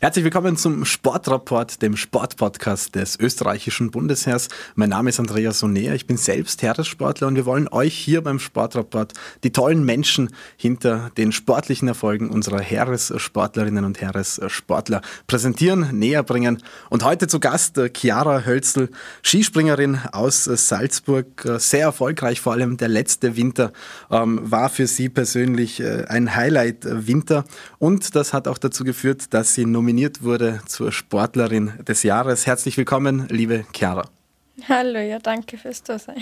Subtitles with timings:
[0.00, 4.46] Herzlich willkommen zum Sportrapport, dem Sportpodcast des österreichischen Bundesheers.
[4.76, 8.38] Mein Name ist Andreas Soner, ich bin selbst Heeressportler und wir wollen euch hier beim
[8.38, 9.12] Sportrapport
[9.42, 16.62] die tollen Menschen hinter den sportlichen Erfolgen unserer Heeressportlerinnen und Heeressportler präsentieren, näher bringen.
[16.90, 18.90] Und heute zu Gast äh, Chiara Hölzel,
[19.24, 23.72] Skispringerin aus Salzburg, äh, sehr erfolgreich, vor allem der letzte Winter
[24.12, 27.44] ähm, war für sie persönlich äh, ein Highlight-Winter
[27.80, 32.46] und das hat auch dazu geführt, dass sie nominiert nominiert wurde zur Sportlerin des Jahres.
[32.46, 34.17] Herzlich willkommen, liebe Chiara.
[34.66, 36.16] Hallo, ja, danke fürs Dasein.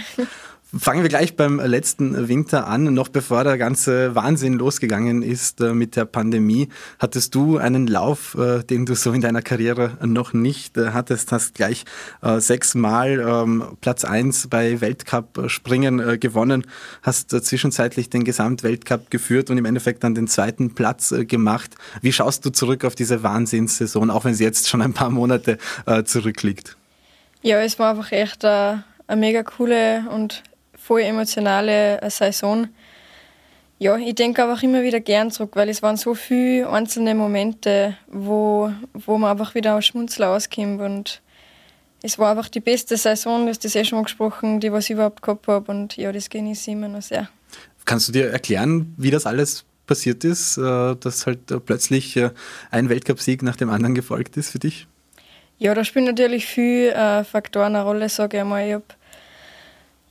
[0.76, 2.92] Fangen wir gleich beim letzten Winter an.
[2.92, 6.68] Noch bevor der ganze Wahnsinn losgegangen ist äh, mit der Pandemie,
[6.98, 11.30] hattest du einen Lauf, äh, den du so in deiner Karriere noch nicht äh, hattest.
[11.30, 11.84] Hast gleich
[12.38, 16.66] sechsmal ähm, Platz eins bei Weltcup-Springen gewonnen,
[17.02, 21.76] hast zwischenzeitlich den Gesamtweltcup geführt und im Endeffekt dann den zweiten Platz gemacht.
[22.02, 25.58] Wie schaust du zurück auf diese Wahnsinnssaison, auch wenn sie jetzt schon ein paar Monate
[26.04, 26.75] zurückliegt?
[27.46, 28.82] Ja, es war einfach echt eine
[29.14, 30.42] mega coole und
[30.74, 32.66] voll emotionale Saison.
[33.78, 37.96] Ja, ich denke einfach immer wieder gern zurück, weil es waren so viele einzelne Momente,
[38.08, 41.22] wo, wo man einfach wieder aus Schmunzeln auskommt und
[42.02, 44.86] es war einfach die beste Saison, du hast das eh schon mal gesprochen, die was
[44.86, 47.28] ich überhaupt gehabt habe und ja, das genieße ich immer noch sehr.
[47.84, 52.30] Kannst du dir erklären, wie das alles passiert ist, äh, dass halt plötzlich äh,
[52.72, 54.88] ein Weltcupsieg nach dem anderen gefolgt ist für dich?
[55.58, 58.66] Ja, da spielen natürlich viele äh, Faktoren eine Rolle, sage ich einmal.
[58.66, 58.84] Ich habe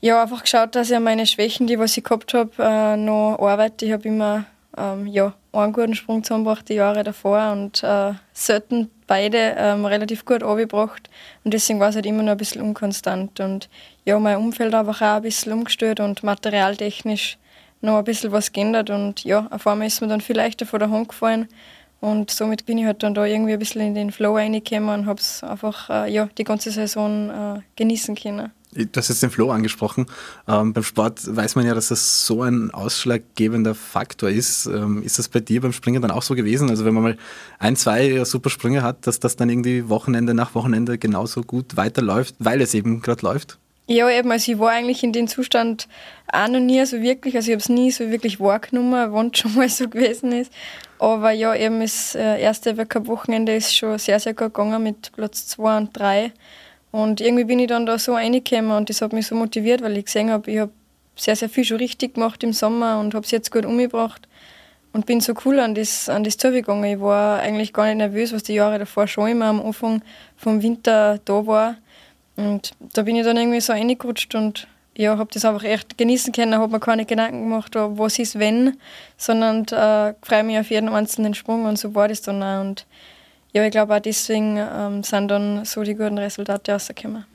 [0.02, 3.86] ja, einfach geschaut, dass ich meine Schwächen, die was ich gehabt habe, äh, noch arbeite.
[3.86, 4.46] Ich habe immer
[4.78, 10.26] ähm, ja, einen guten Sprung zusammengebracht die Jahre davor und äh, selten beide ähm, relativ
[10.26, 11.10] gut angebracht.
[11.44, 13.40] Und deswegen war es halt immer noch ein bisschen unkonstant.
[13.40, 13.70] Und
[14.04, 17.38] ja, mein Umfeld einfach auch ein bisschen umgestellt und materialtechnisch
[17.82, 18.90] noch ein bisschen was geändert.
[18.90, 21.48] Und ja, auf einmal ist mir dann viel leichter von der Hand gefallen.
[22.02, 25.06] Und somit bin ich halt dann da irgendwie ein bisschen in den Flow reingekommen und
[25.06, 28.52] habe es einfach äh, ja, die ganze Saison äh, genießen können.
[28.76, 30.06] Du hast jetzt den Flow angesprochen.
[30.50, 34.66] Ähm, beim Sport weiß man ja, dass das so ein ausschlaggebender Faktor ist.
[34.66, 36.70] Ähm, ist das bei dir beim Springen dann auch so gewesen?
[36.70, 37.18] Also wenn man mal
[37.58, 42.36] ein, zwei super Sprünge hat, dass das dann irgendwie Wochenende nach Wochenende genauso gut weiterläuft,
[42.40, 43.58] weil es eben gerade läuft?
[43.88, 45.88] Ja, eben, also ich war eigentlich in dem Zustand
[46.32, 49.40] auch noch nie so wirklich, also ich habe es nie so wirklich wahrgenommen, wann es
[49.40, 50.52] schon mal so gewesen ist.
[50.98, 55.48] Aber ja, eben das äh, erste Weltcup-Wochenende ist schon sehr, sehr gut gegangen mit Platz
[55.48, 56.32] 2 und 3.
[56.92, 59.98] Und irgendwie bin ich dann da so reingekommen und das hat mich so motiviert, weil
[59.98, 60.72] ich gesehen habe, ich habe
[61.18, 64.28] sehr, sehr viel schon richtig gemacht im Sommer und habe es jetzt gut umgebracht
[64.94, 66.86] und bin so cool an das, an das zugegangen.
[66.86, 70.02] Ich war eigentlich gar nicht nervös, was die Jahre davor schon immer am Anfang
[70.38, 71.76] vom Winter da war.
[72.38, 74.68] Und da bin ich dann irgendwie so reingerutscht und
[74.98, 78.78] ja, habe das einfach echt genießen können, habe mir keine Gedanken gemacht, was ist wenn,
[79.18, 82.62] sondern äh, freue mich auf jeden einzelnen Sprung und so war das dann auch.
[82.62, 82.86] Und
[83.52, 87.26] ja, ich glaube auch deswegen ähm, sind dann so die guten Resultate rausgekommen.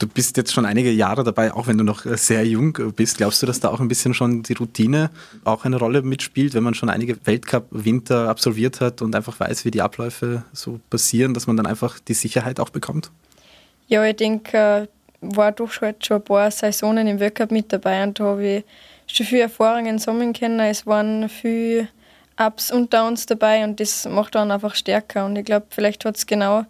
[0.00, 3.16] Du bist jetzt schon einige Jahre dabei, auch wenn du noch äh, sehr jung bist.
[3.16, 5.10] Glaubst du, dass da auch ein bisschen schon die Routine
[5.44, 9.72] auch eine Rolle mitspielt, wenn man schon einige Weltcup-Winter absolviert hat und einfach weiß, wie
[9.72, 13.10] die Abläufe so passieren, dass man dann einfach die Sicherheit auch bekommt?
[13.88, 14.86] Ja, ich denke, äh,
[15.20, 18.64] war doch schon ein paar Saisonen im Weltcup mit dabei und da habe ich
[19.06, 20.60] schon viele Erfahrungen sammeln können.
[20.60, 21.88] Es waren viele
[22.38, 25.26] Ups und Downs dabei und das macht dann einfach stärker.
[25.26, 26.64] Und ich glaube, vielleicht hat es genau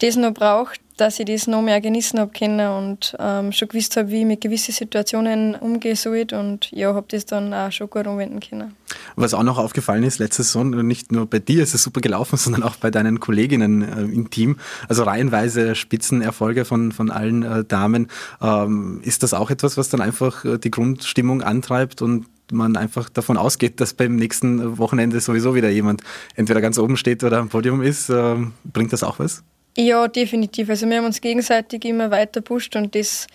[0.00, 3.96] das noch braucht, dass ich das noch mehr genießen habe können und ähm, schon gewusst
[3.96, 7.88] habe, wie ich mit gewissen Situationen umgehen soll und ja, habe das dann auch schon
[7.88, 8.74] gut umwenden können.
[9.16, 12.36] Was auch noch aufgefallen ist, letzte Saison, nicht nur bei dir ist es super gelaufen,
[12.38, 17.64] sondern auch bei deinen Kolleginnen äh, im Team, also reihenweise Spitzenerfolge von, von allen äh,
[17.64, 18.08] Damen.
[18.42, 23.08] Ähm, ist das auch etwas, was dann einfach äh, die Grundstimmung antreibt und man einfach
[23.08, 26.02] davon ausgeht, dass beim nächsten Wochenende sowieso wieder jemand
[26.34, 29.44] entweder ganz oben steht oder am Podium ist, äh, bringt das auch was?
[29.80, 30.68] Ja, definitiv.
[30.68, 33.26] Also wir haben uns gegenseitig immer weiter pusht und das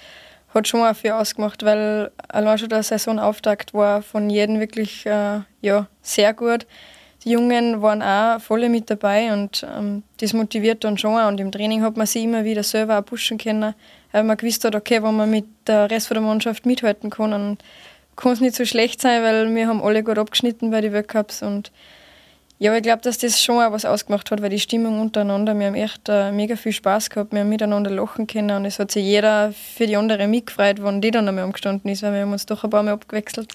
[0.53, 5.39] hat schon auch viel ausgemacht, weil allein schon der Saisonauftakt war von jedem wirklich äh,
[5.61, 6.67] ja, sehr gut.
[7.23, 11.29] Die Jungen waren auch voll mit dabei und ähm, das motiviert dann schon auch.
[11.29, 13.73] Und im Training hat man sie immer wieder selber auch pushen können,
[14.11, 17.57] weil man gewusst hat, okay, wenn man mit der Rest der Mannschaft mithalten kann, dann
[18.15, 21.41] kann es nicht so schlecht sein, weil wir haben alle gut abgeschnitten bei den Weltcups
[21.41, 21.71] und
[22.57, 25.67] ja, ich glaube, dass das schon auch was ausgemacht hat, weil die Stimmung untereinander, wir
[25.67, 28.91] haben echt äh, mega viel Spaß gehabt, wir haben miteinander lachen können und es hat
[28.91, 32.31] sich jeder für die andere mitgefreut, wenn die dann einmal umgestanden ist, weil wir haben
[32.31, 33.53] uns doch ein paar Mal abgewechselt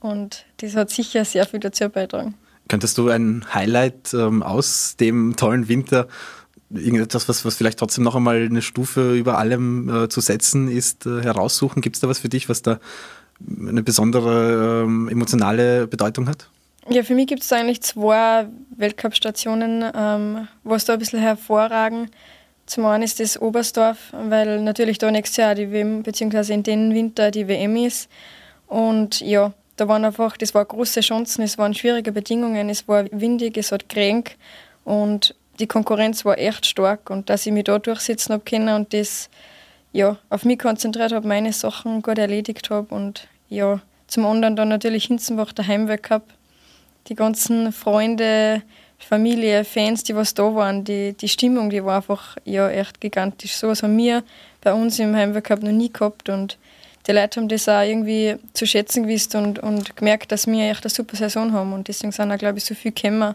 [0.00, 2.34] und das hat sicher sehr viel dazu beitragen.
[2.68, 6.08] Könntest du ein Highlight ähm, aus dem tollen Winter
[6.70, 11.06] irgendetwas, was, was vielleicht trotzdem noch einmal eine Stufe über allem äh, zu setzen ist,
[11.06, 11.82] äh, heraussuchen?
[11.82, 12.80] Gibt es da was für dich, was da
[13.48, 16.48] eine besondere ähm, emotionale Bedeutung hat?
[16.90, 18.46] Ja, für mich gibt es eigentlich zwei
[18.76, 22.10] Weltcup-Stationen, ähm, was da ein bisschen hervorragen.
[22.66, 26.94] Zum einen ist das Oberstdorf, weil natürlich da nächstes Jahr die WM, beziehungsweise in den
[26.94, 28.10] Winter die WM ist.
[28.66, 33.04] Und ja, da waren einfach, das waren große Chancen, es waren schwierige Bedingungen, es war
[33.10, 34.36] windig, es hat kränk
[34.84, 38.92] und die Konkurrenz war echt stark und dass ich mich da durchsetzen habe können und
[38.92, 39.30] das
[39.92, 44.68] ja, auf mich konzentriert habe, meine Sachen gut erledigt habe und ja, zum anderen dann
[44.68, 45.66] natürlich Hinzenbach der
[45.98, 46.34] gehabt.
[47.08, 48.62] Die ganzen Freunde,
[48.98, 53.54] Familie, Fans, die was da waren, die, die Stimmung, die war einfach ja, echt gigantisch.
[53.54, 54.22] So was haben wir
[54.62, 56.58] bei uns im Heimweg noch nie gehabt und
[57.06, 60.84] die Leute haben das auch irgendwie zu schätzen gewusst und, und gemerkt, dass wir echt
[60.84, 63.34] eine super Saison haben und deswegen sind auch, glaube ich, so viel gekommen.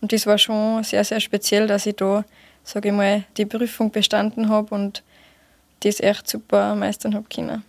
[0.00, 2.24] Und das war schon sehr, sehr speziell, dass ich da,
[2.64, 5.04] sage ich mal, die Prüfung bestanden habe und
[5.80, 7.62] das echt super meistern habe können.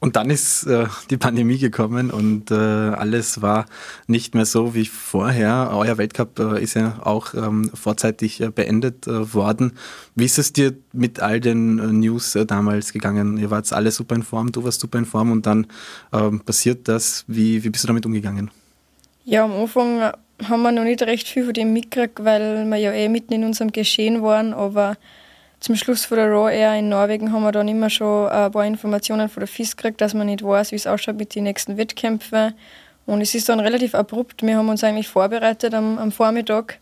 [0.00, 3.66] Und dann ist äh, die Pandemie gekommen und äh, alles war
[4.06, 5.70] nicht mehr so wie vorher.
[5.74, 9.72] Euer Weltcup äh, ist ja auch ähm, vorzeitig äh, beendet äh, worden.
[10.14, 13.38] Wie ist es dir mit all den äh, News damals gegangen?
[13.38, 15.66] Ihr wart alle super in Form, du warst super in Form und dann
[16.12, 17.24] ähm, passiert das.
[17.26, 18.52] Wie, wie bist du damit umgegangen?
[19.24, 20.12] Ja, am Anfang
[20.44, 23.44] haben wir noch nicht recht viel von dem mitgekriegt, weil wir ja eh mitten in
[23.44, 24.96] unserem Geschehen waren, aber
[25.60, 28.64] zum Schluss von der Raw Air in Norwegen haben wir dann immer schon ein paar
[28.64, 31.76] Informationen von der FIS gekriegt, dass man nicht weiß, wie es ausschaut mit den nächsten
[31.76, 32.54] Wettkämpfen.
[33.06, 34.42] Und es ist dann relativ abrupt.
[34.42, 36.78] Wir haben uns eigentlich vorbereitet am, am Vormittag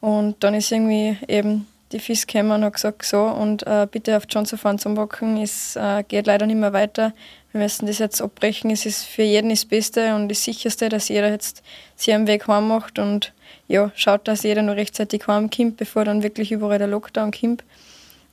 [0.00, 4.16] und dann ist irgendwie eben die FIS gekommen und hat gesagt, so und äh, bitte
[4.16, 7.12] auf Johnson fahren zum Bocken, es äh, geht leider nicht mehr weiter.
[7.52, 8.70] Wir müssen das jetzt abbrechen.
[8.70, 11.62] Es ist für jeden das Beste und das Sicherste, dass jeder jetzt
[11.94, 13.32] sich am Weg heim macht und
[13.68, 17.64] ja, schaut, dass jeder noch rechtzeitig heimkommt, bevor dann wirklich überall der Lockdown kommt.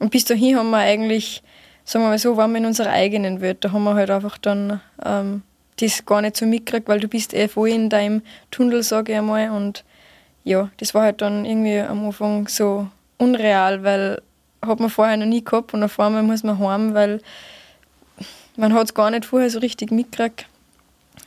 [0.02, 1.44] Und bis dahin haben wir eigentlich,
[1.86, 3.64] sagen wir mal so, waren wir in unserer eigenen Welt.
[3.64, 5.44] Da haben wir halt einfach dann ähm,
[5.80, 9.18] das gar nicht so mitgekriegt, weil du bist eh voll in deinem Tunnel, sage ich
[9.20, 9.52] einmal.
[9.52, 9.84] Und
[10.44, 12.88] ja, das war halt dann irgendwie am Anfang so
[13.20, 14.24] unreal, weil
[14.66, 17.22] hat man vorher noch nie gehabt und auf einmal muss man heim, weil
[18.58, 20.48] man hat es gar nicht vorher so richtig mitgekriegt.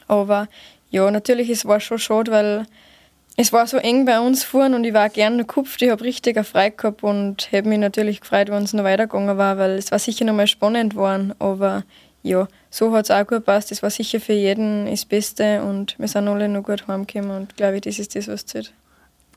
[0.08, 0.48] Aber
[0.90, 2.66] ja, natürlich, es war schon schade, weil
[3.36, 5.82] es war so eng bei uns vorn und ich war gerne gekupft.
[5.82, 9.58] Ich habe richtig frei gehabt und habe mich natürlich gefreut, wenn es noch weitergegangen war,
[9.58, 11.34] weil es war sicher noch mal spannend geworden.
[11.40, 11.82] Aber
[12.22, 13.72] ja, so hat es auch gut gepasst.
[13.72, 17.56] Es war sicher für jeden das Beste und wir sind alle noch gut heimgekommen und
[17.56, 18.72] glaube ich, das ist das, was zählt.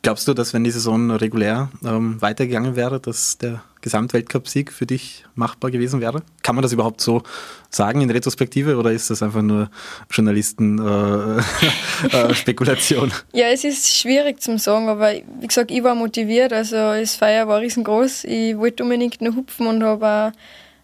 [0.03, 5.23] Glaubst du, dass wenn die Saison regulär ähm, weitergegangen wäre, dass der Gesamtweltcup-Sieg für dich
[5.35, 6.21] machbar gewesen wäre?
[6.43, 7.23] Kann man das überhaupt so
[7.69, 9.69] sagen in Retrospektive oder ist das einfach nur
[10.11, 13.09] Journalisten-Spekulation?
[13.09, 16.75] Äh, äh, ja, es ist schwierig zu sagen, aber wie gesagt, ich war motiviert, also
[16.75, 18.25] das Feier war riesengroß.
[18.25, 20.31] Ich wollte unbedingt nur hupfen und habe auch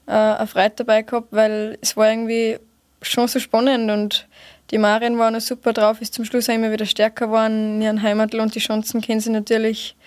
[0.07, 2.57] äh, eine Freude dabei gehabt, weil es war irgendwie
[3.01, 4.29] schon so spannend und
[4.71, 8.01] die Marien waren super drauf, ist zum Schluss auch immer wieder stärker geworden in ihrem
[8.01, 8.55] Heimatland.
[8.55, 9.97] Die Chancen kennen sie natürlich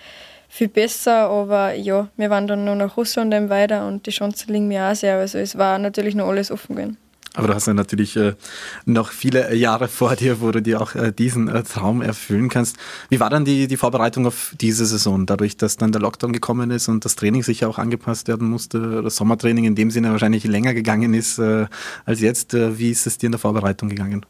[0.47, 4.51] viel besser, aber ja, wir waren dann noch nach Russland eben weiter und die Chancen
[4.53, 5.17] liegen mir auch sehr.
[5.17, 6.97] Also es war natürlich noch alles offen gewesen.
[7.37, 8.33] Aber du hast ja natürlich äh,
[8.85, 12.77] noch viele Jahre vor dir, wo du dir auch äh, diesen äh, Traum erfüllen kannst.
[13.09, 15.27] Wie war dann die, die Vorbereitung auf diese Saison?
[15.27, 19.03] Dadurch, dass dann der Lockdown gekommen ist und das Training sicher auch angepasst werden musste,
[19.03, 21.67] das Sommertraining in dem Sinne wahrscheinlich länger gegangen ist äh,
[22.05, 22.55] als jetzt.
[22.55, 24.25] Äh, wie ist es dir in der Vorbereitung gegangen?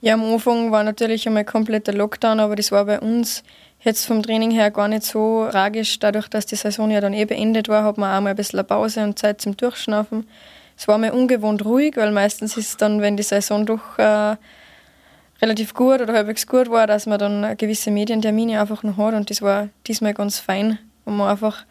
[0.00, 3.44] Ja, am Anfang war natürlich einmal kompletter Lockdown, aber das war bei uns
[3.84, 5.98] jetzt vom Training her gar nicht so tragisch.
[5.98, 8.66] Dadurch, dass die Saison ja dann eh beendet war, hat man auch mal ein bisschen
[8.66, 10.26] Pause und Zeit zum Durchschnaufen.
[10.76, 14.36] Es war mal ungewohnt ruhig, weil meistens ist dann, wenn die Saison doch äh,
[15.40, 19.30] relativ gut oder halbwegs gut war, dass man dann gewisse Medientermine einfach noch hat und
[19.30, 21.64] das war diesmal ganz fein, wo man einfach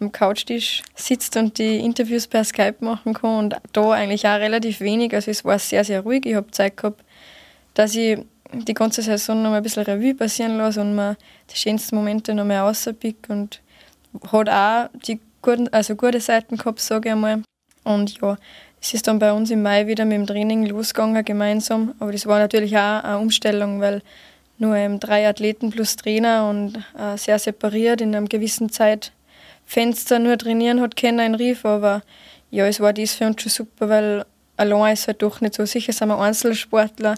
[0.00, 4.80] am Couchtisch sitzt und die Interviews per Skype machen kann und da eigentlich auch relativ
[4.80, 5.14] wenig.
[5.14, 6.24] Also es war sehr, sehr ruhig.
[6.24, 7.04] Ich habe Zeit gehabt,
[7.74, 8.18] dass ich
[8.52, 11.16] die ganze Saison noch mal ein bisschen Revue passieren lasse und mir
[11.50, 13.60] die schönsten Momente noch mehr rauspick und
[14.32, 17.42] hat auch die guten, also gute Seiten gehabt, sage ich einmal.
[17.84, 18.36] Und ja,
[18.80, 22.26] es ist dann bei uns im Mai wieder mit dem Training losgegangen gemeinsam, aber das
[22.26, 24.02] war natürlich auch eine Umstellung, weil
[24.58, 30.80] nur drei Athleten plus Trainer und äh, sehr separiert in einem gewissen Zeitfenster nur trainieren
[30.80, 32.02] hat können in Rief, aber
[32.50, 34.24] ja, es war dies für uns schon super, weil
[34.56, 37.14] allein ist halt doch nicht so sicher, sind wir Einzelsportler,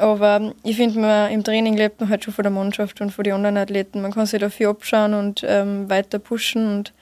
[0.00, 3.34] aber ich finde, im Training lebt man halt schon von der Mannschaft und von den
[3.34, 4.02] anderen Athleten.
[4.02, 6.66] Man kann sich dafür abschauen und ähm, weiter pushen.
[6.66, 6.92] Und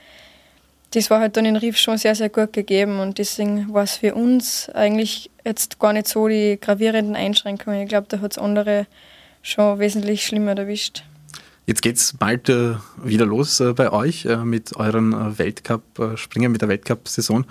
[0.90, 3.00] das war halt dann in Rief schon sehr, sehr gut gegeben.
[3.00, 7.83] Und deswegen war es für uns eigentlich jetzt gar nicht so die gravierenden Einschränkungen.
[7.83, 8.87] Ich glaube, da hat es andere
[9.43, 11.05] schon wesentlich schlimmer erwischt.
[11.67, 16.50] Jetzt geht es bald äh, wieder los äh, bei euch äh, mit euren äh, Weltcup-Springen,
[16.50, 17.45] mit der Weltcup-Saison.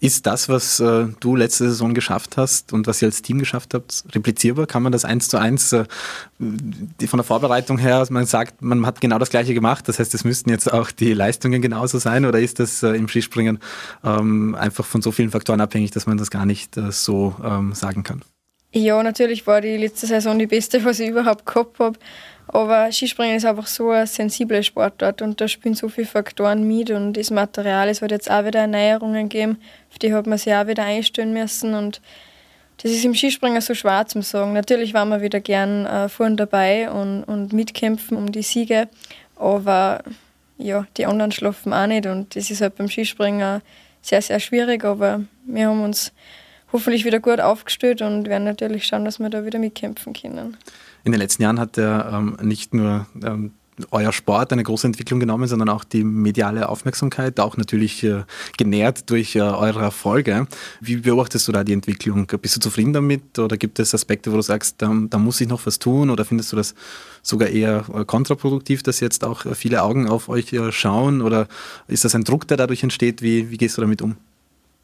[0.00, 3.74] Ist das, was äh, du letzte Saison geschafft hast und was ihr als Team geschafft
[3.74, 4.66] habt, replizierbar?
[4.66, 5.86] Kann man das eins zu eins äh,
[6.38, 10.22] von der Vorbereitung her, man sagt, man hat genau das Gleiche gemacht, das heißt, es
[10.22, 13.58] müssten jetzt auch die Leistungen genauso sein oder ist das äh, im Skispringen
[14.04, 17.72] ähm, einfach von so vielen Faktoren abhängig, dass man das gar nicht äh, so ähm,
[17.74, 18.22] sagen kann?
[18.72, 21.98] Ja, natürlich war die letzte Saison die beste, was ich überhaupt gehabt habe.
[22.48, 26.90] Aber Skispringen ist einfach so ein sensibler Sportart und da spielen so viele Faktoren mit
[26.90, 29.58] und das Material, es wird jetzt auch wieder Erneuerungen geben,
[29.90, 32.00] auf die hat man sich auch wieder einstellen müssen und
[32.78, 34.52] das ist im Skispringen so schwer zu sagen.
[34.52, 38.88] Natürlich waren wir wieder gern äh, vorne dabei und, und mitkämpfen um die Siege,
[39.36, 40.02] aber
[40.56, 43.60] ja, die anderen schlafen auch nicht und das ist halt beim Skispringen
[44.00, 46.12] sehr, sehr schwierig, aber wir haben uns
[46.72, 50.56] hoffentlich wieder gut aufgestellt und werden natürlich schauen, dass wir da wieder mitkämpfen können.
[51.08, 53.52] In den letzten Jahren hat er ähm, nicht nur ähm,
[53.90, 58.24] euer Sport eine große Entwicklung genommen, sondern auch die mediale Aufmerksamkeit, auch natürlich äh,
[58.58, 60.46] genährt durch äh, eure Erfolge.
[60.82, 62.26] Wie beobachtest du da die Entwicklung?
[62.42, 65.48] Bist du zufrieden damit oder gibt es Aspekte, wo du sagst, da, da muss ich
[65.48, 66.74] noch was tun oder findest du das
[67.22, 71.48] sogar eher äh, kontraproduktiv, dass jetzt auch viele Augen auf euch äh, schauen oder
[71.86, 73.22] ist das ein Druck, der dadurch entsteht?
[73.22, 74.16] Wie, wie gehst du damit um?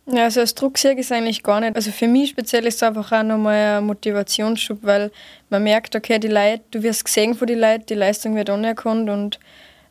[0.07, 1.77] Ja, also als Druck sehe eigentlich gar nicht.
[1.77, 5.11] Also für mich speziell ist es einfach auch nochmal ein Motivationsschub, weil
[5.49, 9.09] man merkt, okay, die Leute, du wirst gesehen von den Leuten, die Leistung wird anerkannt
[9.09, 9.41] und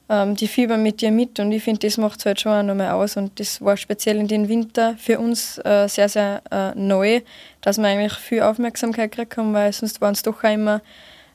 [0.10, 2.63] ähm, die fiebern mit dir mit und ich finde, das macht es halt schon auch
[2.63, 6.75] nochmal aus und das war speziell in den Winter für uns äh, sehr, sehr äh,
[6.75, 7.22] neu,
[7.62, 10.82] dass wir eigentlich viel Aufmerksamkeit gekriegt haben, weil sonst waren es doch auch immer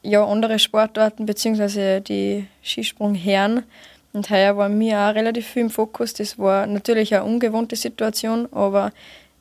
[0.02, 3.64] ja, andere Sportarten beziehungsweise die Skisprungherren,
[4.12, 6.14] und heuer war mir auch relativ viel im Fokus.
[6.14, 8.92] Das war natürlich eine ungewohnte Situation, aber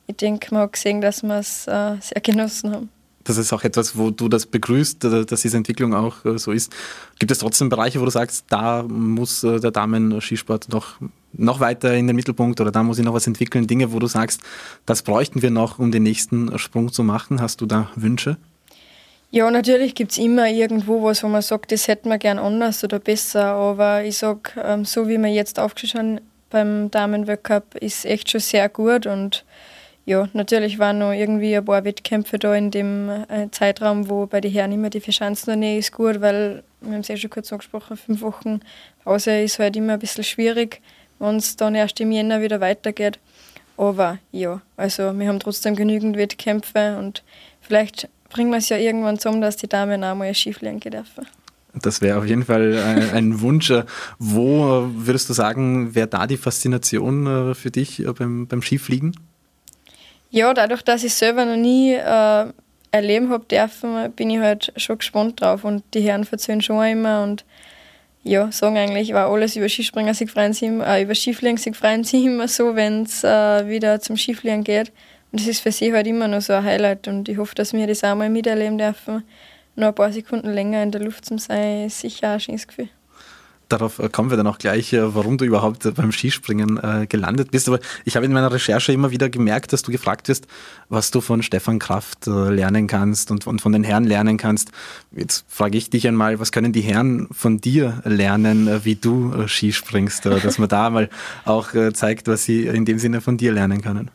[0.06, 2.90] ich denke, man hat gesehen, dass wir es äh, sehr genossen haben.
[3.24, 6.50] Das ist auch etwas, wo du das begrüßt, äh, dass diese Entwicklung auch äh, so
[6.50, 6.72] ist.
[7.18, 10.94] Gibt es trotzdem Bereiche, wo du sagst, da muss äh, der Damen-Skisport noch,
[11.34, 13.66] noch weiter in den Mittelpunkt oder da muss ich noch was entwickeln?
[13.66, 14.40] Dinge, wo du sagst,
[14.86, 17.42] das bräuchten wir noch, um den nächsten Sprung zu machen.
[17.42, 18.38] Hast du da Wünsche?
[19.30, 22.82] Ja, natürlich gibt es immer irgendwo was, wo man sagt, das hätten wir gern anders
[22.82, 23.44] oder besser.
[23.44, 26.20] Aber ich sage, ähm, so wie wir jetzt haben
[26.50, 29.06] beim Damenweltcup, ist echt schon sehr gut.
[29.06, 29.44] Und
[30.06, 34.40] ja, natürlich waren noch irgendwie ein paar Wettkämpfe da in dem äh, Zeitraum, wo bei
[34.40, 37.28] den Herren immer die Verschanzen noch nicht ist gut, weil, wir haben es ja schon
[37.28, 38.60] kurz angesprochen, fünf Wochen
[39.04, 40.80] Pause ist halt immer ein bisschen schwierig,
[41.18, 43.18] wenn es dann erst im Jänner wieder weitergeht.
[43.76, 47.22] Aber ja, also wir haben trotzdem genügend Wettkämpfe und
[47.60, 51.26] vielleicht bringen wir es ja irgendwann zum, dass die Damen auch mal Skifliegen dürfen.
[51.74, 53.72] Das wäre auf jeden Fall ein, ein Wunsch.
[54.18, 59.14] Wo würdest du sagen, wäre da die Faszination äh, für dich äh, beim, beim Skifliegen?
[60.30, 62.46] Ja, dadurch, dass ich selber noch nie äh,
[62.90, 65.64] erleben habe dürfen, bin ich halt schon gespannt drauf.
[65.64, 67.44] Und die Herren erzählen schon immer und
[68.24, 71.72] ja, sagen eigentlich, war alles über Skispringer, sie freuen sich immer, äh, über Skifliegen, sie
[71.72, 74.92] freuen sich immer so, wenn es äh, wieder zum Skifliegen geht.
[75.30, 77.72] Und das ist für sie halt immer noch so ein Highlight und ich hoffe, dass
[77.72, 79.24] wir das auch mal miterleben dürfen.
[79.76, 82.88] Noch ein paar Sekunden länger in der Luft zu sein, ist sicher ein schönes Gefühl.
[83.68, 87.50] Darauf äh, kommen wir dann auch gleich, äh, warum du überhaupt äh, beim Skispringen gelandet
[87.50, 87.68] bist.
[87.68, 90.46] Aber ich habe in meiner Recherche immer wieder gemerkt, dass du gefragt wirst,
[90.88, 94.70] was du von Stefan Kraft lernen kannst und von den Herren lernen kannst.
[95.14, 100.24] Jetzt frage ich dich einmal, was können die Herren von dir lernen, wie du Skispringst,
[100.24, 101.10] dass man da mal
[101.44, 104.10] auch zeigt, was sie in dem Sinne von dir lernen können.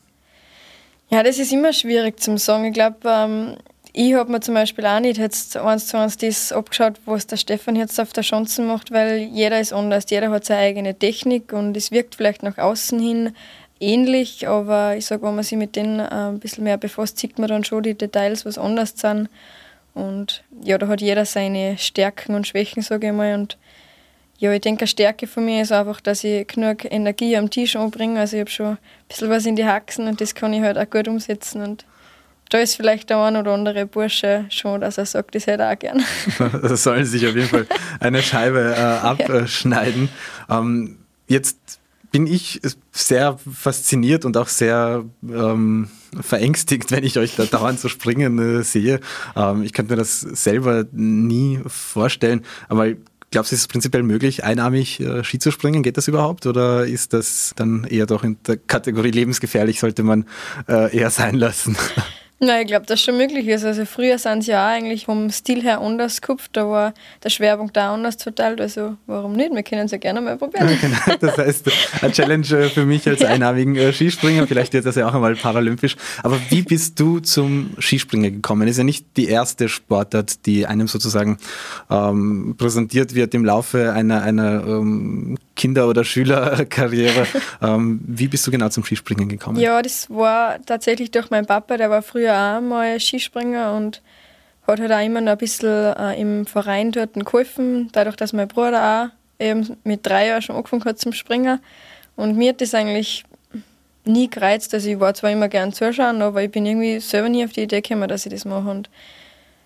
[1.13, 2.65] Ja, das ist immer schwierig zu sagen.
[2.65, 3.57] Ich glaube, ähm,
[3.93, 7.37] ich habe mir zum Beispiel auch nicht jetzt eins zu eins das abgeschaut, was der
[7.37, 11.53] Stefan jetzt auf der Schanze macht, weil jeder ist anders, jeder hat seine eigene Technik
[11.53, 13.35] und es wirkt vielleicht nach außen hin
[13.79, 17.37] ähnlich, aber ich sage, wenn man sich mit denen äh, ein bisschen mehr befasst, sieht
[17.37, 19.29] man dann schon die Details, was anders sind.
[19.93, 23.35] Und ja, da hat jeder seine Stärken und Schwächen, sage ich mal.
[23.35, 23.59] Und
[24.43, 27.77] ja, ich denke, eine Stärke von mir ist einfach, dass ich genug Energie am Tisch
[27.77, 28.19] anbringe.
[28.19, 30.77] Also ich habe schon ein bisschen was in die Haxen und das kann ich halt
[30.77, 31.61] auch gut umsetzen.
[31.61, 31.85] Und
[32.49, 35.71] da ist vielleicht der ein oder andere Bursche schon, dass er sagt, das hätte er
[35.71, 36.03] auch gern.
[36.61, 37.67] da sollen sich auf jeden Fall
[38.01, 38.81] eine Scheibe äh,
[39.31, 40.09] abschneiden.
[40.49, 40.59] Ja.
[40.59, 40.97] Ähm,
[41.29, 41.79] jetzt
[42.11, 42.59] bin ich
[42.91, 45.87] sehr fasziniert und auch sehr ähm,
[46.21, 48.99] verängstigt, wenn ich euch da dauernd so springen äh, sehe.
[49.37, 52.89] Ähm, ich könnte mir das selber nie vorstellen, aber
[53.33, 55.81] Glaubst du, ist es prinzipiell möglich, einarmig äh, Ski zu springen?
[55.81, 56.45] Geht das überhaupt?
[56.45, 60.25] Oder ist das dann eher doch in der Kategorie lebensgefährlich, sollte man
[60.69, 61.75] äh, eher sein lassen?
[62.45, 63.63] Na, ich glaube, dass schon möglich ist.
[63.63, 66.51] Also früher sind sie ja auch eigentlich vom Stil her anders gekupft.
[66.53, 68.59] Da war der Schwerpunkt da anders verteilt.
[68.59, 69.53] Also warum nicht?
[69.53, 70.77] Wir können es ja gerne mal probieren.
[70.81, 71.71] genau, das heißt,
[72.01, 74.45] eine Challenge äh, für mich als einarmigen äh, Skispringer.
[74.45, 75.95] Vielleicht wird das ja auch einmal paralympisch.
[76.21, 78.67] Aber wie bist du zum Skispringen gekommen?
[78.67, 81.37] Ist ja nicht die erste Sportart, die einem sozusagen
[81.89, 87.27] ähm, präsentiert wird im Laufe einer, einer ähm, Kinder- oder Schülerkarriere.
[87.61, 89.59] ähm, wie bist du genau zum Skispringen gekommen?
[89.59, 94.01] Ja, das war tatsächlich durch meinen Papa, der war früher auch mal Skispringer und
[94.67, 98.47] hat halt auch immer noch ein bisschen äh, im Verein dort geholfen, dadurch, dass mein
[98.47, 101.59] Bruder auch eben mit drei Jahren schon angefangen hat zum Springen.
[102.15, 103.25] Und mir hat das eigentlich
[104.05, 104.73] nie gereizt.
[104.73, 107.63] Also ich war zwar immer gern zuschauen, aber ich bin irgendwie selber nie auf die
[107.63, 108.69] Idee gekommen, dass ich das mache.
[108.69, 108.89] Und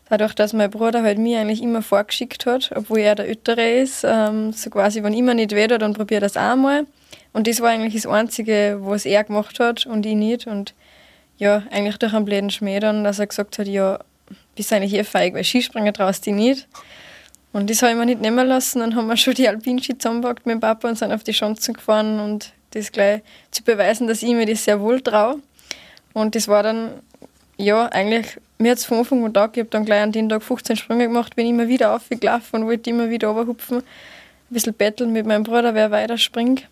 [0.09, 4.03] dadurch, dass mein Bruder halt mir eigentlich immer vorgeschickt hat, obwohl er der Ältere ist,
[4.07, 6.85] ähm, so quasi, wenn immer nicht weh dann probier das auch mal.
[7.33, 10.47] Und das war eigentlich das Einzige, was er gemacht hat und ich nicht.
[10.47, 10.73] Und
[11.37, 13.99] ja, eigentlich durch einen blöden Schmäh dann, dass er gesagt hat, ja,
[14.55, 16.67] bist eigentlich eh feig, weil Skispringen traust du nicht.
[17.53, 18.79] Und das habe ich mir nicht nehmen lassen.
[18.79, 21.73] Dann haben wir schon die Alpinski zusammengepackt mit dem Papa und sind auf die Schanzen
[21.73, 25.39] gefahren und das gleich zu beweisen, dass ich mir das sehr wohl traue.
[26.13, 26.91] Und das war dann,
[27.57, 30.29] ja, eigentlich mir hat es von Anfang an Tag, ich habe dann gleich an den
[30.29, 33.77] Tag 15 Sprünge gemacht, bin immer wieder aufgelaufen und wollte immer wieder runterhupfen.
[33.77, 33.83] Ein
[34.49, 36.67] bisschen betteln mit meinem Bruder, wer weiter springt.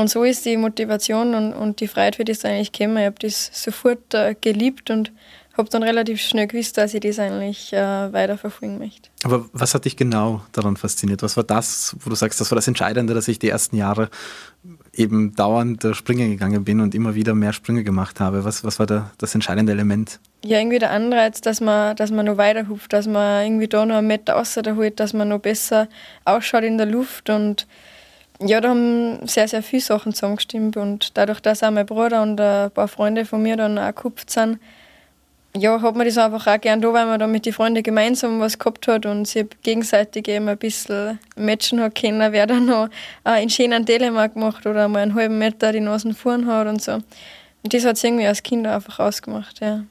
[0.00, 2.96] Und so ist die Motivation und, und die Freude für das eigentlich gekommen.
[2.96, 5.12] Ich habe das sofort äh, geliebt und
[5.58, 9.10] habe dann relativ schnell gewusst, dass ich das eigentlich äh, weiterverfolgen möchte.
[9.24, 11.22] Aber was hat dich genau daran fasziniert?
[11.22, 14.08] Was war das, wo du sagst, das war das Entscheidende, dass ich die ersten Jahre
[14.94, 18.42] eben dauernd äh, springen gegangen bin und immer wieder mehr Sprünge gemacht habe?
[18.42, 20.18] Was, was war da das entscheidende Element?
[20.42, 23.84] Ja, irgendwie der Anreiz, dass man, dass man noch weiter hupft, dass man irgendwie da
[23.84, 25.90] noch einen Meter außer der holt, dass man noch besser
[26.24, 27.66] ausschaut in der Luft und
[28.42, 32.40] ja, da haben sehr, sehr viele Sachen zusammengestimmt und dadurch, dass auch mein Bruder und
[32.40, 34.58] ein paar Freunde von mir dann auch gehupft sind,
[35.56, 38.38] ja, hat man das einfach auch gern da, weil man dann mit den Freunden gemeinsam
[38.38, 42.88] was gehabt hat und sich gegenseitig eben ein bisschen matchen hat können, wer dann noch
[43.24, 46.92] einen schönen Telemark macht oder mal einen halben Meter die Nasen vorn hat und so.
[47.62, 49.82] Und das hat es irgendwie als Kind einfach ausgemacht, ja.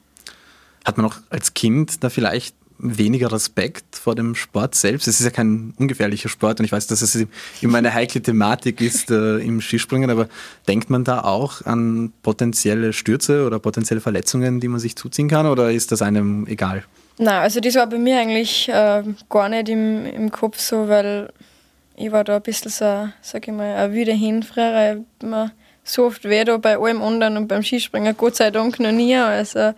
[0.84, 5.08] Hat man auch als Kind da vielleicht weniger Respekt vor dem Sport selbst.
[5.08, 7.26] Es ist ja kein ungefährlicher Sport und ich weiß, dass es
[7.60, 10.28] immer eine heikle Thematik ist äh, im Skispringen, aber
[10.68, 15.46] denkt man da auch an potenzielle Stürze oder potenzielle Verletzungen, die man sich zuziehen kann
[15.46, 16.84] oder ist das einem egal?
[17.18, 21.30] Nein, also das war bei mir eigentlich äh, gar nicht im, im Kopf so, weil
[21.96, 25.04] ich war da ein bisschen so, sag ich mal, ein wieder hin früher.
[25.22, 25.28] Ich
[25.84, 29.16] so oft weh da bei allem anderen und beim Skispringen, Gott sei Dank noch nie.
[29.16, 29.74] Also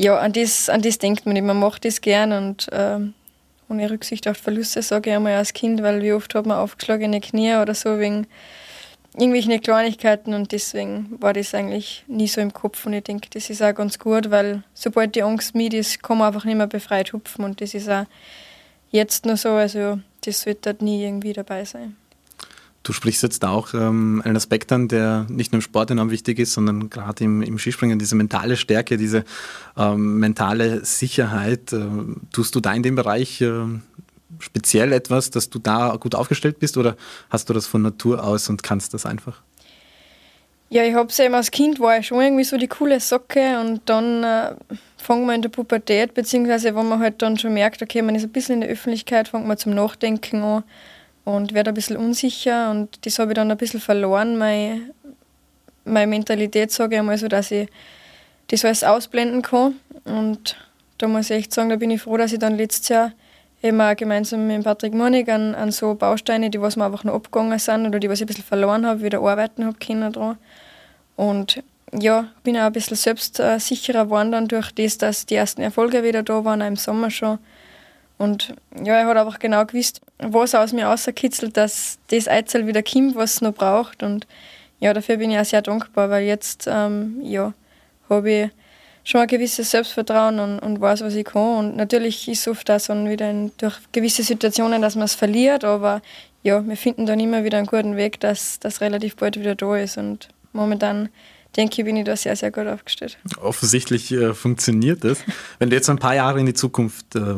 [0.00, 1.44] ja, an das, an das denkt man nicht.
[1.44, 3.12] Man macht das gern und ähm,
[3.68, 7.20] ohne Rücksicht auf Verluste, sage ich einmal als Kind, weil wie oft hat man aufgeschlagene
[7.20, 8.26] Knie oder so wegen
[9.14, 13.50] irgendwelchen Kleinigkeiten und deswegen war das eigentlich nie so im Kopf und ich denke, das
[13.50, 16.66] ist auch ganz gut, weil sobald die Angst mit ist, kann man einfach nicht mehr
[16.66, 18.06] befreit hupfen und das ist auch
[18.90, 21.96] jetzt noch so, also das wird dort nie irgendwie dabei sein.
[22.82, 26.38] Du sprichst jetzt auch ähm, einen Aspekt an, der nicht nur im Sport enorm wichtig
[26.38, 29.24] ist, sondern gerade im, im Skispringen, diese mentale Stärke, diese
[29.76, 31.72] ähm, mentale Sicherheit.
[31.74, 31.86] Äh,
[32.32, 33.64] tust du da in dem Bereich äh,
[34.38, 36.96] speziell etwas, dass du da gut aufgestellt bist oder
[37.28, 39.42] hast du das von Natur aus und kannst das einfach?
[40.70, 43.60] Ja, ich habe es eben als Kind, war ich schon irgendwie so die coole Socke
[43.60, 44.54] und dann äh,
[44.96, 48.22] fangen wir in der Pubertät, beziehungsweise wenn man halt dann schon merkt, okay, man ist
[48.22, 50.62] ein bisschen in der Öffentlichkeit, fängt man zum Nachdenken an
[51.24, 54.80] und werde ein bisschen unsicher und das habe ich dann ein bisschen verloren, meine,
[55.84, 57.68] meine Mentalität, sage ich einmal so, dass ich
[58.48, 60.56] das alles ausblenden kann und
[60.98, 63.12] da muss ich echt sagen, da bin ich froh, dass ich dann letztes Jahr
[63.62, 67.14] eben auch gemeinsam mit Patrick Monig an, an so Bausteine, die was mir einfach noch
[67.14, 70.38] abgegangen sind oder die was ich ein bisschen verloren habe, wieder arbeiten habe können dran.
[71.16, 76.02] Und ja, bin auch ein bisschen selbstsicherer geworden dann durch das, dass die ersten Erfolge
[76.02, 77.38] wieder da waren, auch im Sommer schon.
[78.20, 78.54] Und
[78.84, 83.16] ja, er hat einfach genau gewusst, was aus mir rauskitzelt, dass das Eizel wieder kommt,
[83.16, 84.02] was es noch braucht.
[84.02, 84.26] Und
[84.78, 87.54] ja, dafür bin ich auch sehr dankbar, weil jetzt ähm, ja,
[88.10, 88.50] habe ich
[89.04, 91.56] schon ein gewisses Selbstvertrauen und, und weiß, was ich kann.
[91.56, 95.64] Und natürlich ist oft auch so wieder in, durch gewisse Situationen, dass man es verliert,
[95.64, 96.02] aber
[96.42, 99.76] ja, wir finden dann immer wieder einen guten Weg, dass das relativ bald wieder da
[99.78, 99.96] ist.
[99.96, 101.08] Und momentan
[101.56, 103.18] denke ich, bin ich da sehr, sehr gut aufgestellt.
[103.40, 105.18] Offensichtlich äh, funktioniert das.
[105.58, 107.34] Wenn du jetzt ein paar Jahre in die Zukunft äh,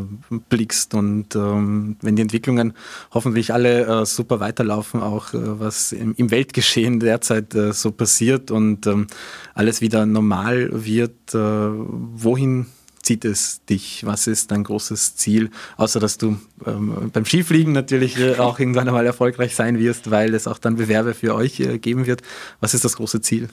[0.48, 2.74] blickst und ähm, wenn die Entwicklungen
[3.12, 8.50] hoffentlich alle äh, super weiterlaufen, auch äh, was im, im, Weltgeschehen derzeit äh, so passiert
[8.50, 9.06] und ähm,
[9.54, 12.66] alles wieder normal wird, äh, wohin
[13.02, 14.06] zieht es dich?
[14.06, 15.50] Was ist dein großes Ziel?
[15.76, 20.46] Außer dass du ähm, beim Skifliegen natürlich auch irgendwann einmal erfolgreich sein wirst, weil es
[20.46, 22.22] auch dann Bewerbe für euch geben wird.
[22.60, 23.48] Was ist das große Ziel?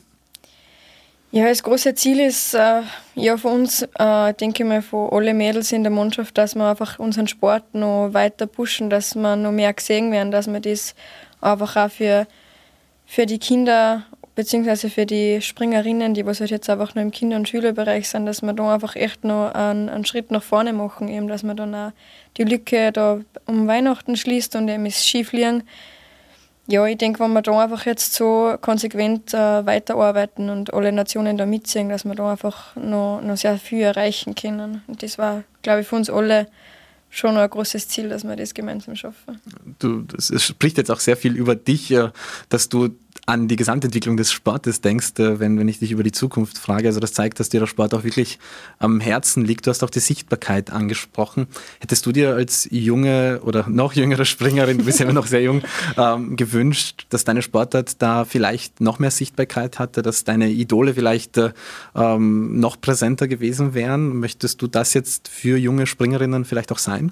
[1.32, 2.82] Ja, das große Ziel ist äh,
[3.14, 6.68] ja für uns, äh, denke ich mal, von alle Mädels in der Mannschaft, dass wir
[6.68, 10.96] einfach unseren Sport noch weiter pushen, dass wir noch mehr gesehen werden, dass wir das
[11.40, 12.26] einfach auch für,
[13.06, 17.36] für die Kinder beziehungsweise für die Springerinnen, die was halt jetzt einfach nur im Kinder-
[17.36, 21.10] und Schülerbereich sind, dass wir da einfach echt noch einen, einen, Schritt nach vorne machen,
[21.10, 21.92] eben, dass man dann auch
[22.38, 25.64] die Lücke da um Weihnachten schließt und eben das Skifliegen.
[26.72, 31.36] Ja, ich denke, wenn wir da einfach jetzt so konsequent äh, weiterarbeiten und alle Nationen
[31.36, 34.84] da mitziehen, dass wir da einfach noch, noch sehr viel erreichen können.
[34.86, 36.48] Und das war, glaube ich, für uns alle
[37.10, 39.42] schon ein großes Ziel, dass wir das gemeinsam schaffen.
[39.80, 41.92] Du, es spricht jetzt auch sehr viel über dich,
[42.50, 42.90] dass du
[43.30, 46.88] an die Gesamtentwicklung des Sportes denkst, äh, wenn, wenn ich dich über die Zukunft frage.
[46.88, 48.40] Also das zeigt, dass dir der Sport auch wirklich
[48.80, 49.68] am Herzen liegt.
[49.68, 51.48] Du hast auch die Sichtbarkeit angesprochen.
[51.80, 55.44] Hättest du dir als junge oder noch jüngere Springerin, du bist ja immer noch sehr
[55.44, 55.62] jung,
[55.98, 61.38] ähm, gewünscht, dass deine Sportart da vielleicht noch mehr Sichtbarkeit hatte, dass deine Idole vielleicht
[61.38, 61.52] äh,
[61.96, 64.18] ähm, noch präsenter gewesen wären?
[64.20, 67.12] Möchtest du das jetzt für junge Springerinnen vielleicht auch sein?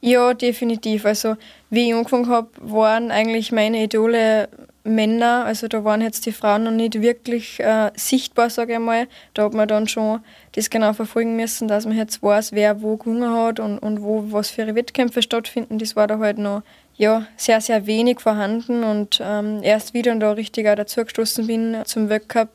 [0.00, 1.04] Ja, definitiv.
[1.04, 1.36] Also,
[1.70, 4.48] wie ich angefangen habe, waren eigentlich meine Idole
[4.84, 5.44] Männer.
[5.44, 9.06] Also, da waren jetzt die Frauen noch nicht wirklich äh, sichtbar, sage ich mal.
[9.34, 10.20] Da hat man dann schon
[10.52, 14.24] das genau verfolgen müssen, dass man jetzt weiß, wer wo gewonnen hat und, und wo
[14.32, 15.78] was für ihre Wettkämpfe stattfinden.
[15.78, 16.62] Das war da halt noch
[16.96, 18.84] ja, sehr, sehr wenig vorhanden.
[18.84, 22.50] Und ähm, erst wieder da richtig auch dazugestoßen bin zum Weltcup,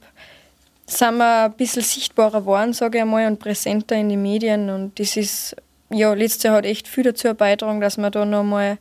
[0.85, 4.69] sind wir ein bisschen sichtbarer geworden, sage ich einmal, und präsenter in den Medien.
[4.69, 5.55] Und das ist
[5.89, 8.77] ja, letztes Jahr hat echt viel dazu beigetragen, dass wir da nochmal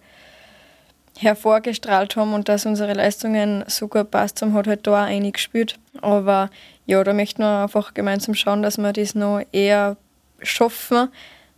[1.18, 5.34] hervorgestrahlt haben und dass unsere Leistungen so gut passt haben, hat halt da auch einig
[5.34, 5.78] gespürt.
[6.02, 6.50] Aber
[6.86, 9.96] ja, da möchten wir einfach gemeinsam schauen, dass wir das noch eher
[10.42, 11.08] schaffen,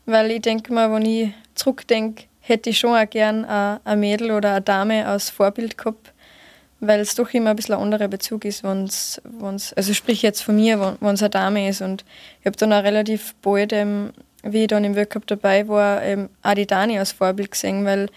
[0.07, 4.53] weil ich denke mal, wenn ich zurückdenke, hätte ich schon auch gern ein Mädel oder
[4.53, 6.13] eine Dame als Vorbild gehabt,
[6.81, 9.21] weil es doch immer ein bisschen ein anderer Bezug ist, wenn es,
[9.75, 12.05] also sprich jetzt von mir, wenn es eine Dame ist und
[12.41, 16.29] ich habe dann auch relativ bald ähm, wie ich dann im Weltcup dabei war, ähm,
[16.43, 18.09] auch die Dani als Vorbild gesehen, weil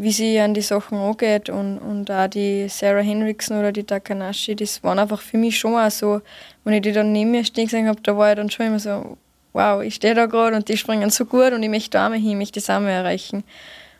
[0.00, 4.56] wie sie an die Sachen angeht und, und auch die Sarah Henriksen oder die Takanashi,
[4.56, 6.22] das waren einfach für mich schon auch so,
[6.64, 8.78] wenn ich die dann neben mir stehen gesehen habe, da war ich dann schon immer
[8.78, 9.18] so,
[9.52, 12.18] wow, ich stehe da gerade und die springen so gut und ich möchte da mal
[12.18, 13.44] hin, ich möchte das auch mal erreichen.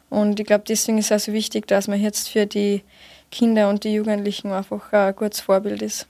[0.09, 2.83] Und ich glaube, deswegen ist es auch so wichtig, dass man jetzt für die
[3.31, 6.07] Kinder und die Jugendlichen einfach ein gutes Vorbild ist.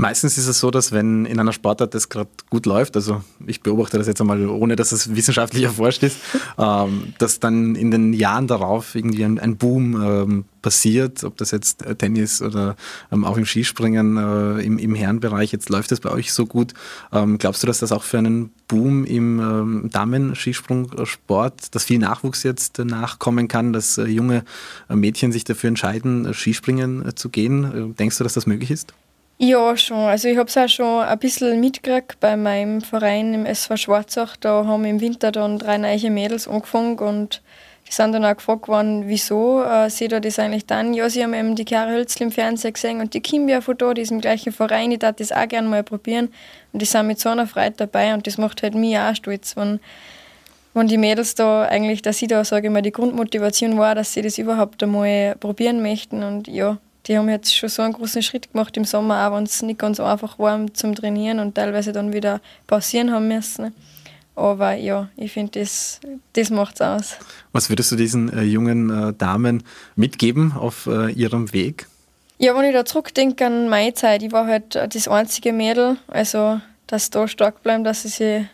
[0.00, 3.60] Meistens ist es so, dass wenn in einer Sportart das gerade gut läuft, also ich
[3.60, 6.16] beobachte das jetzt einmal, ohne dass es wissenschaftlich erforscht ist,
[6.56, 11.50] ähm, dass dann in den Jahren darauf irgendwie ein, ein Boom ähm, passiert, ob das
[11.50, 12.76] jetzt Tennis oder
[13.12, 16.72] ähm, auch im Skispringen äh, im, im Herrenbereich, jetzt läuft es bei euch so gut.
[17.12, 22.42] Ähm, glaubst du, dass das auch für einen Boom im ähm, Damen-Skisprungsport, dass viel Nachwuchs
[22.42, 24.44] jetzt nachkommen kann, dass äh, junge
[24.88, 27.64] äh, Mädchen sich dafür entscheiden, äh, Skispringen äh, zu gehen?
[27.64, 28.94] Äh, denkst du, dass das möglich ist?
[29.42, 29.96] Ja, schon.
[29.96, 34.36] Also ich habe es auch schon ein bisschen mitgekriegt bei meinem Verein im SV Schwarzach.
[34.36, 37.40] Da haben im Winter dann drei neue Mädels angefangen und
[37.88, 40.92] die sind dann auch gefragt worden, wieso äh, sie da das eigentlich dann.
[40.92, 43.78] Ja, sie haben eben die Chiara Hölzl im Fernsehen gesehen und die Kim ja von
[43.78, 46.28] da, die ist im gleichen Verein, ich darf das auch gerne mal probieren.
[46.74, 49.56] Und die sind mit so einer Freude dabei und das macht halt mich auch stolz,
[49.56, 49.80] wenn,
[50.74, 54.12] wenn die Mädels da eigentlich, dass sie da, sage ich mal, die Grundmotivation war, dass
[54.12, 58.22] sie das überhaupt einmal probieren möchten und ja, die haben jetzt schon so einen großen
[58.22, 61.92] Schritt gemacht im Sommer, auch wenn es nicht ganz einfach war zum Trainieren und teilweise
[61.92, 63.74] dann wieder pausieren haben müssen.
[64.36, 66.00] Aber ja, ich finde, das,
[66.32, 67.16] das macht es aus.
[67.52, 69.62] Was würdest du diesen äh, jungen äh, Damen
[69.96, 71.86] mitgeben auf äh, ihrem Weg?
[72.38, 76.60] Ja, wenn ich da zurückdenke an meine Zeit, ich war halt das einzige Mädel, also
[76.86, 78.46] dass sie da stark bleiben, dass sie sich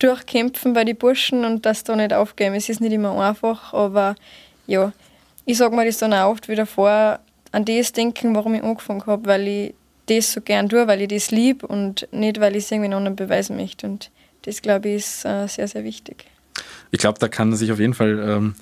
[0.00, 2.56] durchkämpfen bei den Burschen und dass sie da nicht aufgeben.
[2.56, 4.16] Es ist nicht immer einfach, aber
[4.66, 4.92] ja,
[5.44, 7.20] ich sage mir das dann auch oft wieder vor,
[7.54, 9.74] an das denken, warum ich angefangen habe, weil ich
[10.06, 13.16] das so gern tue, weil ich das liebe und nicht, weil ich es irgendwie anderen
[13.16, 13.86] beweisen möchte.
[13.86, 14.10] Und
[14.42, 16.26] das, glaube ich, ist äh, sehr, sehr wichtig.
[16.90, 18.54] Ich glaube, da kann sich auf jeden Fall ähm,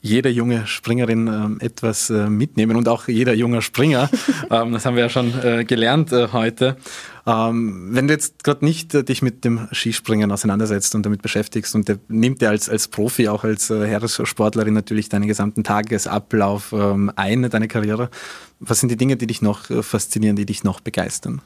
[0.00, 4.08] jede junge Springerin ähm, etwas äh, mitnehmen und auch jeder junge Springer.
[4.50, 6.76] ähm, das haben wir ja schon äh, gelernt äh, heute.
[7.30, 11.76] Ähm, wenn du jetzt gerade nicht äh, dich mit dem Skispringen auseinandersetzt und damit beschäftigst
[11.76, 16.72] und der nimmt dir als, als Profi, auch als äh, Heeressportlerin natürlich deinen gesamten Tagesablauf
[16.72, 18.10] ähm, ein, deine Karriere.
[18.58, 21.40] Was sind die Dinge, die dich noch äh, faszinieren, die dich noch begeistern?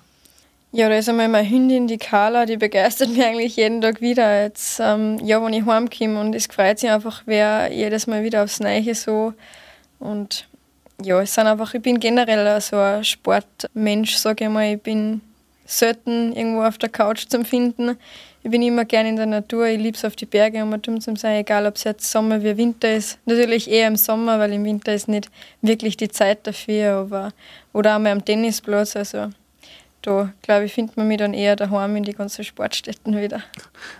[0.72, 4.44] Ja, da ist einmal meine Hündin, die Carla, die begeistert mich eigentlich jeden Tag wieder.
[4.44, 8.42] Jetzt, ähm, ja, wenn ich heimkomme und es freut sich einfach, wer jedes Mal wieder
[8.42, 9.34] aufs Neue so.
[9.98, 10.48] Und
[11.02, 14.72] ja, es sind einfach, ich bin generell so ein Sportmensch, sage ich mal.
[14.72, 15.20] Ich bin
[15.64, 17.96] selten irgendwo auf der Couch zu finden.
[18.42, 21.00] Ich bin immer gerne in der Natur, ich liebe es auf die Berge um dumm
[21.00, 23.18] zu sein, egal ob es jetzt Sommer wie Winter ist.
[23.24, 25.30] Natürlich eher im Sommer, weil im Winter ist nicht
[25.62, 27.32] wirklich die Zeit dafür, aber
[27.72, 28.96] oder auch mal am Tennisplatz.
[28.96, 29.30] Also
[30.06, 33.42] da, glaube ich, findet man mich dann eher daheim in die ganzen Sportstätten wieder.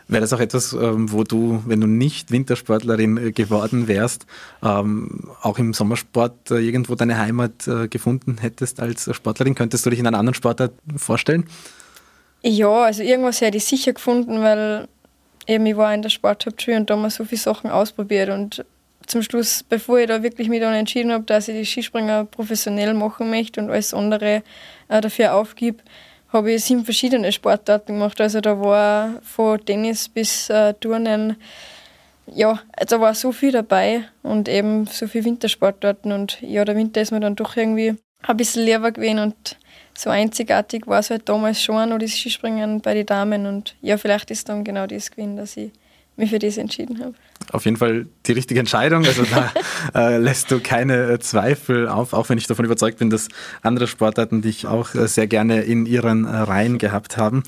[0.07, 4.27] Wäre das auch etwas, ähm, wo du, wenn du nicht Wintersportlerin äh, geworden wärst,
[4.63, 7.53] ähm, auch im Sommersport äh, irgendwo deine Heimat
[7.91, 9.55] gefunden hättest als Sportlerin?
[9.55, 11.47] Könntest du dich in einer anderen Sportart vorstellen?
[12.43, 14.89] Ja, also irgendwas hätte ich sicher gefunden, weil
[15.47, 18.65] eben ich war in der Sporthauptschule und da haben wir so viele Sachen ausprobiert und
[19.07, 22.95] zum Schluss, bevor ich da wirklich mich dann entschieden habe, dass ich die Skispringer professionell
[22.95, 24.43] machen möchte und alles andere äh,
[24.89, 25.83] dafür aufgib,
[26.33, 28.21] habe ich sieben verschiedene Sportarten gemacht.
[28.21, 31.37] Also da war von Tennis bis äh, Turnen,
[32.27, 37.01] ja, da war so viel dabei und eben so viele Wintersportarten und ja, der Winter
[37.01, 39.59] ist mir dann doch irgendwie ein bisschen lieber gewesen und
[39.97, 43.97] so einzigartig war es halt damals schon noch das Skispringen bei den Damen und ja,
[43.99, 45.71] vielleicht ist dann genau das gewesen, dass ich
[46.17, 47.15] mich für das entschieden habe.
[47.53, 49.05] Auf jeden Fall die richtige Entscheidung.
[49.05, 49.53] Also da
[49.95, 53.29] äh, lässt du keine äh, Zweifel auf, auch wenn ich davon überzeugt bin, dass
[53.63, 57.43] andere Sportarten dich auch äh, sehr gerne in ihren äh, Reihen gehabt haben.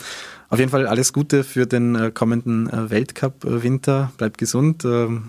[0.48, 4.12] Auf jeden Fall alles Gute für den äh, kommenden äh, Weltcup-Winter.
[4.16, 4.84] Bleib gesund,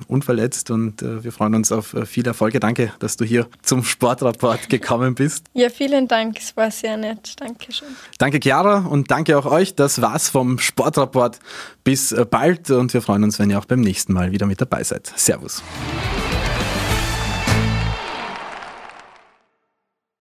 [0.07, 2.59] unverletzt und wir freuen uns auf viel Erfolge.
[2.59, 5.45] Danke, dass du hier zum Sportrapport gekommen bist.
[5.53, 6.37] Ja, vielen Dank.
[6.37, 7.33] Es war sehr nett.
[7.39, 7.87] Dankeschön.
[8.19, 9.73] Danke, Chiara, und danke auch euch.
[9.75, 11.39] Das war's vom Sportrapport.
[11.83, 14.83] Bis bald und wir freuen uns, wenn ihr auch beim nächsten Mal wieder mit dabei
[14.83, 15.11] seid.
[15.15, 15.63] Servus.